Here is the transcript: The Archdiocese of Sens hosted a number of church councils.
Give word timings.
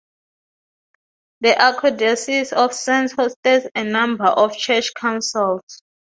The 1.41 1.49
Archdiocese 1.49 2.53
of 2.53 2.73
Sens 2.73 3.13
hosted 3.13 3.69
a 3.75 3.83
number 3.83 4.25
of 4.25 4.57
church 4.57 4.95
councils. 4.95 5.83